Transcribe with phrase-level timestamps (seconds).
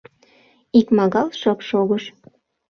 [0.79, 2.03] Икмагал шып шогыш.